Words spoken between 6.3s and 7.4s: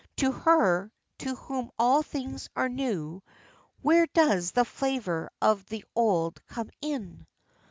come in?